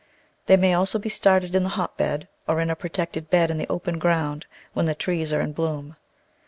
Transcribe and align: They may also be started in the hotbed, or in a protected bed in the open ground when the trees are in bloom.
They 0.47 0.57
may 0.57 0.73
also 0.73 0.97
be 0.97 1.09
started 1.09 1.53
in 1.53 1.61
the 1.61 1.69
hotbed, 1.77 2.27
or 2.47 2.59
in 2.59 2.71
a 2.71 2.75
protected 2.75 3.29
bed 3.29 3.51
in 3.51 3.59
the 3.59 3.67
open 3.69 3.99
ground 3.99 4.47
when 4.73 4.87
the 4.87 4.95
trees 4.95 5.31
are 5.31 5.41
in 5.41 5.51
bloom. 5.53 5.95